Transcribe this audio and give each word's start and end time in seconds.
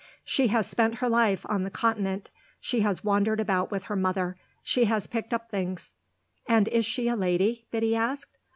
"She 0.25 0.47
has 0.47 0.65
spent 0.67 0.95
her 0.95 1.07
life 1.07 1.45
on 1.47 1.61
the 1.61 1.69
Continent; 1.69 2.31
she 2.59 2.79
has 2.79 3.03
wandered 3.03 3.39
about 3.39 3.69
with 3.69 3.83
her 3.83 3.95
mother; 3.95 4.35
she 4.63 4.85
has 4.85 5.05
picked 5.05 5.31
up 5.31 5.47
things." 5.51 5.93
"And 6.47 6.67
is 6.69 6.87
she 6.87 7.07
a 7.07 7.15
lady?" 7.15 7.67
Biddy 7.69 7.95
asked. 7.95 8.35